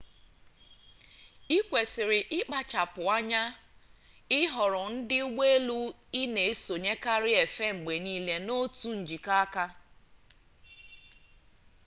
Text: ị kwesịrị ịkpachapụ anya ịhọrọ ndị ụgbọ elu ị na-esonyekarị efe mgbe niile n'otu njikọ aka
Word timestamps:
ị 1.55 1.57
kwesịrị 1.67 2.19
ịkpachapụ 2.37 3.01
anya 3.17 3.43
ịhọrọ 4.39 4.81
ndị 4.95 5.17
ụgbọ 5.27 5.43
elu 5.55 5.77
ị 6.19 6.21
na-esonyekarị 6.33 7.31
efe 7.43 7.65
mgbe 7.77 7.93
niile 8.05 8.35
n'otu 8.45 8.89
njikọ 9.01 9.31
aka 9.43 9.65